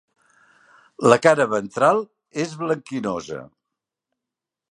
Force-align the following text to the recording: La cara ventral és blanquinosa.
La 1.13 1.17
cara 1.25 1.45
ventral 1.51 2.01
és 2.45 2.57
blanquinosa. 2.63 3.45